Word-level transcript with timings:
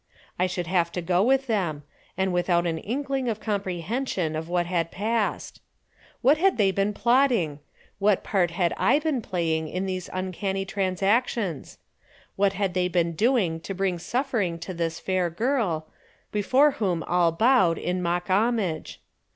I 0.39 0.47
should 0.47 0.65
have 0.65 0.91
to 0.93 1.01
go 1.03 1.21
with 1.21 1.45
them, 1.45 1.83
and 2.17 2.33
without 2.33 2.65
an 2.65 2.79
inkling 2.79 3.29
of 3.29 3.39
comprehension 3.39 4.35
of 4.35 4.49
what 4.49 4.65
had 4.65 4.89
passed! 4.89 5.61
What 6.23 6.39
had 6.39 6.57
they 6.57 6.71
been 6.71 6.91
plotting? 6.91 7.59
What 7.99 8.23
part 8.23 8.49
had 8.49 8.73
I 8.77 8.97
been 8.97 9.21
playing 9.21 9.67
in 9.67 9.85
these 9.85 10.09
uncanny 10.11 10.65
transactions? 10.65 11.77
What 12.35 12.53
had 12.53 12.73
they 12.73 12.87
been 12.87 13.11
doing 13.13 13.59
to 13.59 13.75
bring 13.75 13.99
suffering 13.99 14.57
to 14.61 14.73
this 14.73 14.99
fair 14.99 15.29
girl, 15.29 15.85
before 16.31 16.71
whom 16.71 17.03
all 17.03 17.31
bowed 17.31 17.77
in 17.77 18.01
mock 18.01 18.27
homage? 18.27 18.99